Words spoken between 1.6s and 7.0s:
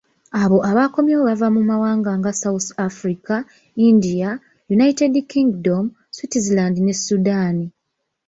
mawanga nga South Africa, India, United Kingdom, Switzerland ne